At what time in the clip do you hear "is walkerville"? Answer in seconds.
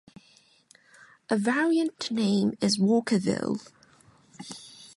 2.59-3.61